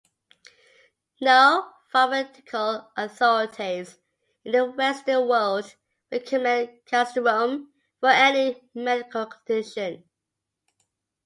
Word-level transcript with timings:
No 1.21 1.73
pharmaceutical 1.91 2.89
authorities 2.97 3.99
in 4.43 4.53
the 4.53 4.65
Western 4.65 5.27
world 5.27 5.75
recommend 6.11 6.83
castoreum 6.87 7.67
for 7.99 8.09
any 8.09 8.67
medical 8.73 9.27
condition. 9.27 10.03